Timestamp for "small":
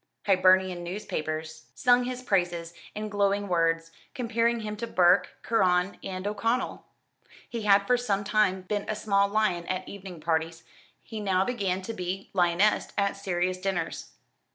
8.95-9.27